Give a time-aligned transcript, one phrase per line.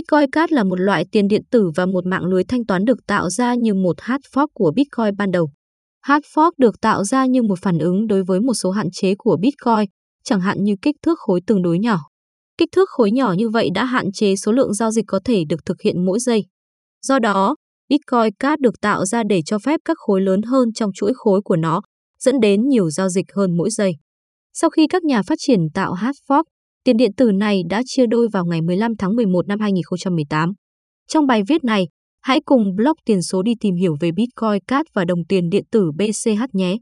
[0.00, 3.06] Bitcoin Cash là một loại tiền điện tử và một mạng lưới thanh toán được
[3.06, 5.50] tạo ra như một hard fork của Bitcoin ban đầu.
[6.00, 9.14] Hard fork được tạo ra như một phản ứng đối với một số hạn chế
[9.18, 9.90] của Bitcoin,
[10.24, 11.98] chẳng hạn như kích thước khối tương đối nhỏ.
[12.58, 15.42] Kích thước khối nhỏ như vậy đã hạn chế số lượng giao dịch có thể
[15.48, 16.44] được thực hiện mỗi giây.
[17.06, 17.56] Do đó,
[17.88, 21.40] Bitcoin Cash được tạo ra để cho phép các khối lớn hơn trong chuỗi khối
[21.44, 21.80] của nó,
[22.20, 23.92] dẫn đến nhiều giao dịch hơn mỗi giây.
[24.52, 26.44] Sau khi các nhà phát triển tạo hard fork,
[26.84, 30.52] tiền điện tử này đã chia đôi vào ngày 15 tháng 11 năm 2018.
[31.08, 31.88] Trong bài viết này,
[32.22, 35.64] hãy cùng blog tiền số đi tìm hiểu về Bitcoin Cash và đồng tiền điện
[35.72, 36.76] tử BCH nhé.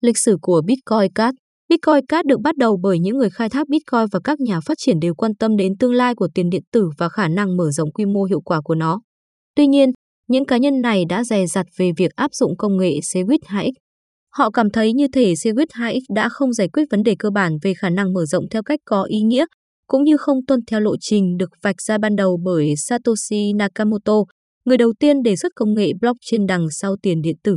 [0.00, 1.36] Lịch sử của Bitcoin Cash
[1.68, 4.74] Bitcoin Cash được bắt đầu bởi những người khai thác Bitcoin và các nhà phát
[4.78, 7.70] triển đều quan tâm đến tương lai của tiền điện tử và khả năng mở
[7.70, 9.00] rộng quy mô hiệu quả của nó.
[9.56, 9.90] Tuy nhiên,
[10.28, 13.72] những cá nhân này đã dè dặt về việc áp dụng công nghệ Segwit 2X.
[14.38, 17.52] Họ cảm thấy như thể Segwit 2X đã không giải quyết vấn đề cơ bản
[17.62, 19.44] về khả năng mở rộng theo cách có ý nghĩa,
[19.86, 24.14] cũng như không tuân theo lộ trình được vạch ra ban đầu bởi Satoshi Nakamoto,
[24.64, 27.56] người đầu tiên đề xuất công nghệ blockchain đằng sau tiền điện tử.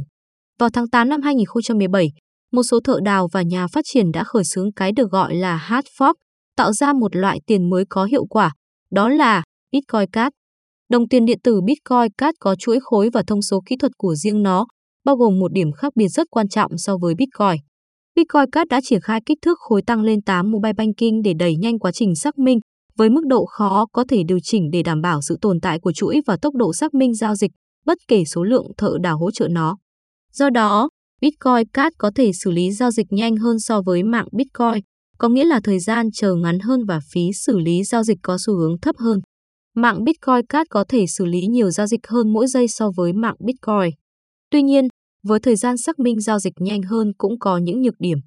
[0.59, 2.07] Vào tháng 8 năm 2017,
[2.51, 5.55] một số thợ đào và nhà phát triển đã khởi xướng cái được gọi là
[5.55, 6.13] hard fork,
[6.55, 8.51] tạo ra một loại tiền mới có hiệu quả,
[8.91, 10.33] đó là Bitcoin Cash.
[10.89, 14.15] Đồng tiền điện tử Bitcoin Cash có chuỗi khối và thông số kỹ thuật của
[14.15, 14.65] riêng nó,
[15.07, 17.61] bao gồm một điểm khác biệt rất quan trọng so với Bitcoin.
[18.15, 21.55] Bitcoin Cash đã triển khai kích thước khối tăng lên 8 mobile banking để đẩy
[21.55, 22.59] nhanh quá trình xác minh,
[22.97, 25.91] với mức độ khó có thể điều chỉnh để đảm bảo sự tồn tại của
[25.91, 27.51] chuỗi và tốc độ xác minh giao dịch,
[27.85, 29.77] bất kể số lượng thợ đào hỗ trợ nó.
[30.33, 30.89] Do đó,
[31.21, 34.83] Bitcoin Cash có thể xử lý giao dịch nhanh hơn so với mạng Bitcoin,
[35.17, 38.37] có nghĩa là thời gian chờ ngắn hơn và phí xử lý giao dịch có
[38.45, 39.19] xu hướng thấp hơn.
[39.75, 43.13] Mạng Bitcoin Cash có thể xử lý nhiều giao dịch hơn mỗi giây so với
[43.13, 43.89] mạng Bitcoin.
[44.51, 44.87] Tuy nhiên,
[45.23, 48.17] với thời gian xác minh giao dịch nhanh hơn cũng có những nhược điểm.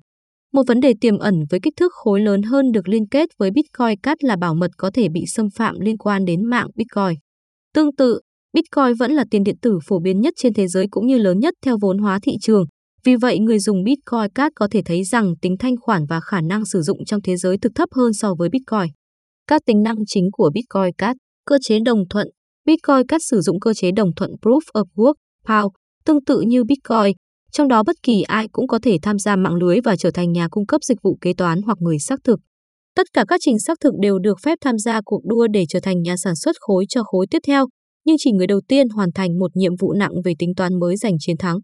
[0.53, 3.51] Một vấn đề tiềm ẩn với kích thước khối lớn hơn được liên kết với
[3.51, 7.19] Bitcoin cắt là bảo mật có thể bị xâm phạm liên quan đến mạng Bitcoin.
[7.75, 8.21] Tương tự,
[8.53, 11.39] Bitcoin vẫn là tiền điện tử phổ biến nhất trên thế giới cũng như lớn
[11.39, 12.65] nhất theo vốn hóa thị trường.
[13.05, 16.41] Vì vậy, người dùng Bitcoin Cash có thể thấy rằng tính thanh khoản và khả
[16.41, 18.93] năng sử dụng trong thế giới thực thấp hơn so với Bitcoin.
[19.47, 21.17] Các tính năng chính của Bitcoin Cash,
[21.47, 22.29] cơ chế đồng thuận.
[22.67, 25.15] Bitcoin Cash sử dụng cơ chế đồng thuận Proof of Work,
[25.45, 25.71] POW,
[26.05, 27.17] tương tự như Bitcoin,
[27.53, 30.33] trong đó bất kỳ ai cũng có thể tham gia mạng lưới và trở thành
[30.33, 32.41] nhà cung cấp dịch vụ kế toán hoặc người xác thực.
[32.97, 35.81] Tất cả các trình xác thực đều được phép tham gia cuộc đua để trở
[35.81, 37.67] thành nhà sản xuất khối cho khối tiếp theo,
[38.05, 40.97] nhưng chỉ người đầu tiên hoàn thành một nhiệm vụ nặng về tính toán mới
[40.97, 41.59] giành chiến thắng.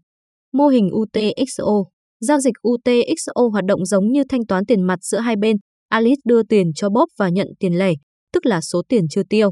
[0.53, 1.83] Mô hình UTXO
[2.19, 5.57] Giao dịch UTXO hoạt động giống như thanh toán tiền mặt giữa hai bên.
[5.89, 7.93] Alice đưa tiền cho Bob và nhận tiền lẻ,
[8.33, 9.49] tức là số tiền chưa tiêu.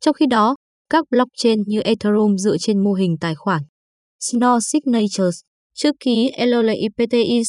[0.00, 0.56] Trong khi đó,
[0.90, 3.62] các blockchain như Ethereum dựa trên mô hình tài khoản.
[4.20, 5.40] Snow Signatures
[5.74, 7.42] Chữ ký LLIPTI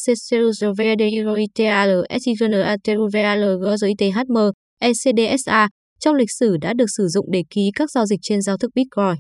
[4.80, 5.68] ECDSA
[6.00, 8.72] trong lịch sử đã được sử dụng để ký các giao dịch trên giao thức
[8.76, 9.16] Bitcoin.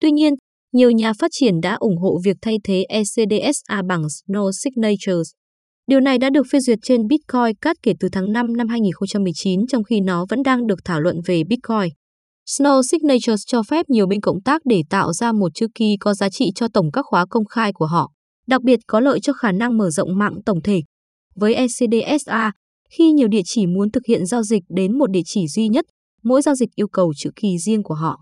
[0.00, 0.34] Tuy nhiên,
[0.72, 5.30] nhiều nhà phát triển đã ủng hộ việc thay thế ECDSA bằng Snow Signatures.
[5.86, 9.66] Điều này đã được phê duyệt trên Bitcoin Cash kể từ tháng 5 năm 2019
[9.66, 11.99] trong khi nó vẫn đang được thảo luận về Bitcoin.
[12.58, 16.14] Snow Signatures cho phép nhiều bên cộng tác để tạo ra một chữ ký có
[16.14, 18.12] giá trị cho tổng các khóa công khai của họ,
[18.46, 20.80] đặc biệt có lợi cho khả năng mở rộng mạng tổng thể.
[21.34, 22.52] Với ECDSA,
[22.90, 25.84] khi nhiều địa chỉ muốn thực hiện giao dịch đến một địa chỉ duy nhất,
[26.22, 28.20] mỗi giao dịch yêu cầu chữ ký riêng của họ.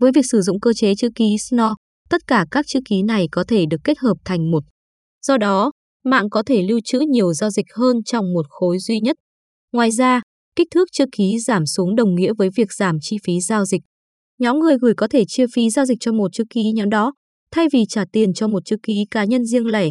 [0.00, 1.72] Với việc sử dụng cơ chế chữ ký SNOR,
[2.10, 4.62] tất cả các chữ ký này có thể được kết hợp thành một.
[5.26, 5.72] Do đó,
[6.04, 9.16] mạng có thể lưu trữ nhiều giao dịch hơn trong một khối duy nhất.
[9.72, 10.20] Ngoài ra,
[10.56, 13.82] kích thước chữ ký giảm xuống đồng nghĩa với việc giảm chi phí giao dịch.
[14.38, 17.12] Nhóm người gửi có thể chia phí giao dịch cho một chữ ký nhóm đó,
[17.50, 19.90] thay vì trả tiền cho một chữ ký cá nhân riêng lẻ.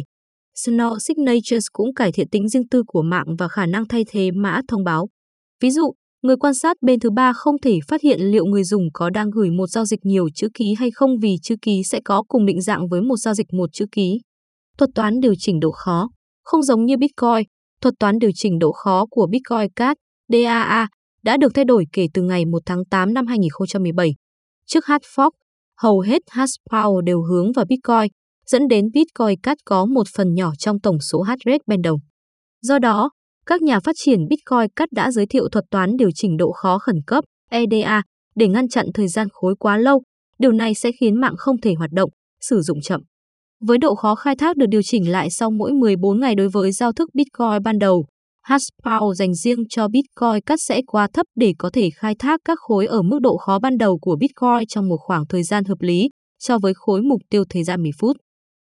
[0.56, 4.30] snow Signatures cũng cải thiện tính riêng tư của mạng và khả năng thay thế
[4.30, 5.08] mã thông báo.
[5.60, 8.82] Ví dụ, người quan sát bên thứ ba không thể phát hiện liệu người dùng
[8.92, 12.00] có đang gửi một giao dịch nhiều chữ ký hay không vì chữ ký sẽ
[12.04, 14.20] có cùng định dạng với một giao dịch một chữ ký.
[14.78, 16.08] Thuật toán điều chỉnh độ khó
[16.44, 17.46] Không giống như Bitcoin,
[17.80, 19.98] thuật toán điều chỉnh độ khó của Bitcoin Cash
[20.32, 20.88] DAA
[21.22, 24.14] đã được thay đổi kể từ ngày 1 tháng 8 năm 2017.
[24.66, 25.30] Trước hard fork,
[25.80, 28.12] hầu hết hash power đều hướng vào Bitcoin,
[28.46, 32.00] dẫn đến Bitcoin Cash có một phần nhỏ trong tổng số hash rate ban đầu.
[32.62, 33.10] Do đó,
[33.46, 36.78] các nhà phát triển Bitcoin Cash đã giới thiệu thuật toán điều chỉnh độ khó
[36.78, 38.02] khẩn cấp EDA
[38.34, 40.02] để ngăn chặn thời gian khối quá lâu.
[40.38, 42.10] Điều này sẽ khiến mạng không thể hoạt động,
[42.40, 43.00] sử dụng chậm.
[43.60, 46.72] Với độ khó khai thác được điều chỉnh lại sau mỗi 14 ngày đối với
[46.72, 48.06] giao thức Bitcoin ban đầu,
[48.46, 48.68] hash
[49.16, 52.86] dành riêng cho Bitcoin cắt sẽ quá thấp để có thể khai thác các khối
[52.86, 56.08] ở mức độ khó ban đầu của Bitcoin trong một khoảng thời gian hợp lý
[56.38, 58.16] so với khối mục tiêu thời gian 10 phút.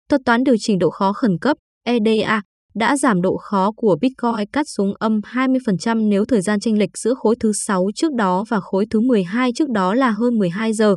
[0.10, 2.42] Thuật toán điều chỉnh độ khó khẩn cấp EDA
[2.76, 6.98] đã giảm độ khó của Bitcoin cắt xuống âm 20% nếu thời gian chênh lệch
[6.98, 10.74] giữa khối thứ 6 trước đó và khối thứ 12 trước đó là hơn 12
[10.74, 10.96] giờ,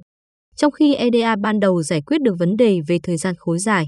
[0.56, 3.86] trong khi EDA ban đầu giải quyết được vấn đề về thời gian khối dài.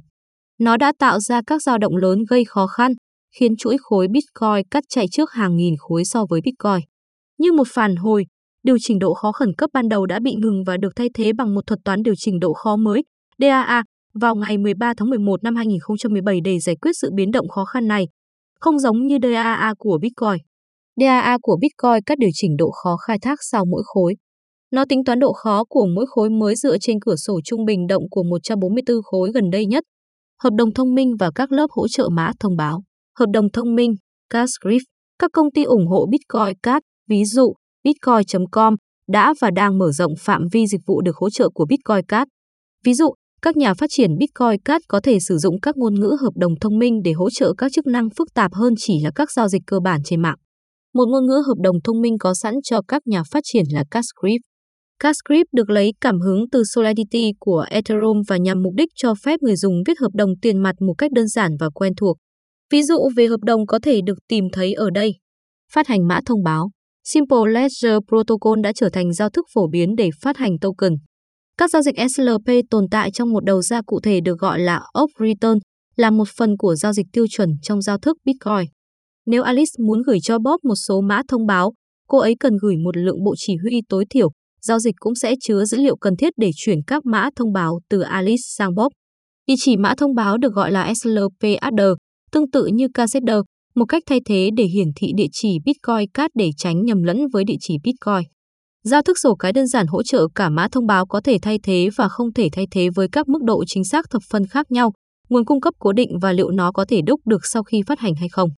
[0.60, 2.92] Nó đã tạo ra các dao động lớn gây khó khăn,
[3.30, 6.88] khiến chuỗi khối Bitcoin cắt chạy trước hàng nghìn khối so với Bitcoin.
[7.38, 8.26] Như một phản hồi,
[8.62, 11.32] điều chỉnh độ khó khẩn cấp ban đầu đã bị ngừng và được thay thế
[11.32, 13.02] bằng một thuật toán điều chỉnh độ khó mới,
[13.38, 13.82] DAA,
[14.14, 17.88] vào ngày 13 tháng 11 năm 2017 để giải quyết sự biến động khó khăn
[17.88, 18.08] này,
[18.60, 20.38] không giống như DAA của Bitcoin.
[21.00, 24.14] DAA của Bitcoin cắt điều chỉnh độ khó khai thác sau mỗi khối.
[24.70, 27.86] Nó tính toán độ khó của mỗi khối mới dựa trên cửa sổ trung bình
[27.86, 29.84] động của 144 khối gần đây nhất.
[30.42, 32.82] Hợp đồng thông minh và các lớp hỗ trợ mã thông báo.
[33.18, 33.94] Hợp đồng thông minh,
[34.30, 34.82] Cascript,
[35.18, 37.54] các công ty ủng hộ Bitcoin Cat, ví dụ
[37.84, 38.74] Bitcoin.com,
[39.08, 42.28] đã và đang mở rộng phạm vi dịch vụ được hỗ trợ của Bitcoin Cat.
[42.84, 43.10] Ví dụ,
[43.42, 46.52] các nhà phát triển Bitcoin Cat có thể sử dụng các ngôn ngữ hợp đồng
[46.60, 49.48] thông minh để hỗ trợ các chức năng phức tạp hơn chỉ là các giao
[49.48, 50.36] dịch cơ bản trên mạng.
[50.94, 53.84] Một ngôn ngữ hợp đồng thông minh có sẵn cho các nhà phát triển là
[53.90, 54.42] Cascript.
[54.98, 59.42] Cascript được lấy cảm hứng từ Solidity của Ethereum và nhằm mục đích cho phép
[59.42, 62.16] người dùng viết hợp đồng tiền mặt một cách đơn giản và quen thuộc.
[62.70, 65.14] Ví dụ về hợp đồng có thể được tìm thấy ở đây.
[65.72, 66.70] Phát hành mã thông báo.
[67.04, 70.92] Simple Ledger Protocol đã trở thành giao thức phổ biến để phát hành token.
[71.58, 74.82] Các giao dịch SLP tồn tại trong một đầu ra cụ thể được gọi là
[75.02, 75.58] Op Return,
[75.96, 78.70] là một phần của giao dịch tiêu chuẩn trong giao thức Bitcoin.
[79.26, 81.72] Nếu Alice muốn gửi cho Bob một số mã thông báo,
[82.08, 84.30] cô ấy cần gửi một lượng bộ chỉ huy tối thiểu.
[84.62, 87.80] Giao dịch cũng sẽ chứa dữ liệu cần thiết để chuyển các mã thông báo
[87.88, 88.92] từ Alice sang Bob.
[89.46, 91.90] Địa chỉ mã thông báo được gọi là SLP adder,
[92.32, 93.38] tương tự như cassetter,
[93.74, 97.28] một cách thay thế để hiển thị địa chỉ Bitcoin cát để tránh nhầm lẫn
[97.32, 98.28] với địa chỉ Bitcoin.
[98.84, 101.58] Giao thức sổ cái đơn giản hỗ trợ cả mã thông báo có thể thay
[101.62, 104.70] thế và không thể thay thế với các mức độ chính xác thập phân khác
[104.70, 104.92] nhau,
[105.28, 107.98] nguồn cung cấp cố định và liệu nó có thể đúc được sau khi phát
[107.98, 108.50] hành hay không.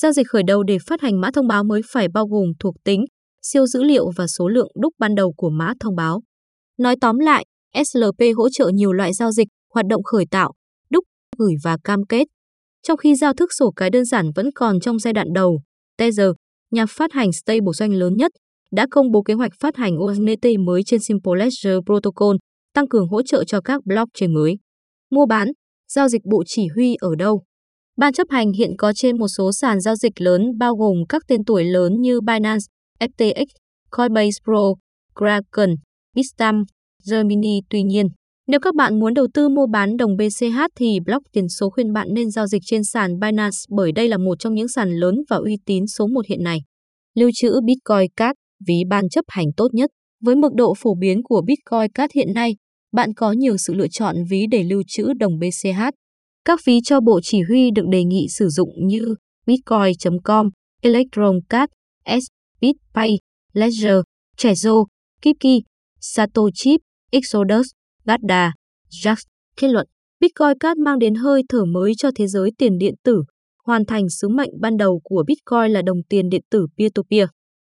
[0.00, 2.74] Giao dịch khởi đầu để phát hành mã thông báo mới phải bao gồm thuộc
[2.84, 3.04] tính,
[3.42, 6.22] siêu dữ liệu và số lượng đúc ban đầu của mã thông báo.
[6.78, 7.44] Nói tóm lại,
[7.84, 10.52] SLP hỗ trợ nhiều loại giao dịch, hoạt động khởi tạo,
[10.90, 11.04] đúc,
[11.38, 12.24] gửi và cam kết.
[12.82, 15.60] Trong khi giao thức sổ cái đơn giản vẫn còn trong giai đoạn đầu,
[15.98, 16.30] Tether,
[16.70, 18.32] nhà phát hành stable doanh lớn nhất,
[18.72, 22.36] đã công bố kế hoạch phát hành USDT mới trên Simple Ledger Protocol,
[22.74, 24.58] tăng cường hỗ trợ cho các blockchain mới.
[25.10, 25.48] Mua bán,
[25.88, 27.42] giao dịch bộ chỉ huy ở đâu?
[27.96, 31.22] Ban chấp hành hiện có trên một số sàn giao dịch lớn bao gồm các
[31.28, 32.64] tên tuổi lớn như Binance,
[33.00, 33.46] FTX,
[33.90, 34.74] Coinbase Pro,
[35.14, 35.74] Kraken,
[36.16, 36.66] Bitstamp,
[37.10, 37.60] Gemini.
[37.70, 38.06] Tuy nhiên,
[38.50, 41.92] nếu các bạn muốn đầu tư mua bán đồng BCH thì block tiền số khuyên
[41.92, 45.14] bạn nên giao dịch trên sàn Binance bởi đây là một trong những sàn lớn
[45.30, 46.58] và uy tín số 1 hiện nay.
[47.14, 48.36] Lưu trữ Bitcoin Cash
[48.66, 49.90] ví ban chấp hành tốt nhất.
[50.24, 52.56] Với mức độ phổ biến của Bitcoin Cash hiện nay,
[52.92, 55.82] bạn có nhiều sự lựa chọn ví để lưu trữ đồng BCH.
[56.44, 59.14] Các ví cho bộ chỉ huy được đề nghị sử dụng như
[59.46, 60.48] bitcoin.com,
[60.82, 61.70] Electron Cash,
[62.06, 62.24] S,
[62.60, 63.10] BitPay,
[63.52, 64.00] Ledger,
[64.36, 64.84] Trezor,
[65.22, 65.64] Kipki,
[66.00, 66.80] Satochip,
[67.10, 67.66] Exodus,
[68.04, 68.52] Gadda,
[68.90, 69.16] Jax.
[69.56, 69.86] Kết luận,
[70.20, 73.22] Bitcoin Cash mang đến hơi thở mới cho thế giới tiền điện tử,
[73.66, 77.28] hoàn thành sứ mệnh ban đầu của Bitcoin là đồng tiền điện tử peer-to-peer.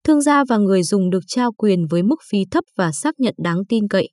[0.05, 3.35] Thương gia và người dùng được trao quyền với mức phí thấp và xác nhận
[3.39, 4.09] đáng tin cậy.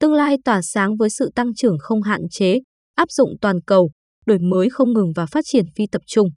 [0.00, 2.58] Tương lai tỏa sáng với sự tăng trưởng không hạn chế,
[2.94, 3.90] áp dụng toàn cầu,
[4.26, 6.28] đổi mới không ngừng và phát triển phi tập trung.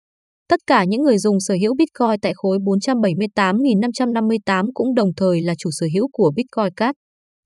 [0.49, 5.55] Tất cả những người dùng sở hữu Bitcoin tại khối 478.558 cũng đồng thời là
[5.59, 6.97] chủ sở hữu của Bitcoin Cash.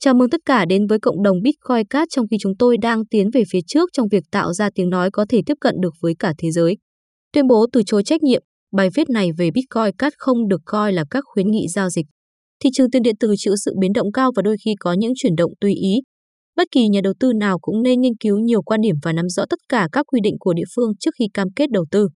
[0.04, 3.06] Chào mừng tất cả đến với cộng đồng Bitcoin Cash trong khi chúng tôi đang
[3.06, 5.94] tiến về phía trước trong việc tạo ra tiếng nói có thể tiếp cận được
[6.00, 6.76] với cả thế giới.
[7.32, 10.92] Tuyên bố từ chối trách nhiệm, bài viết này về Bitcoin Cash không được coi
[10.92, 12.06] là các khuyến nghị giao dịch.
[12.62, 15.12] Thị trường tiền điện tử chịu sự biến động cao và đôi khi có những
[15.16, 15.94] chuyển động tùy ý.
[16.56, 19.28] Bất kỳ nhà đầu tư nào cũng nên nghiên cứu nhiều quan điểm và nắm
[19.28, 22.08] rõ tất cả các quy định của địa phương trước khi cam kết đầu tư.